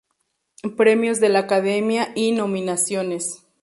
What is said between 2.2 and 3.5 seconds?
nominaciones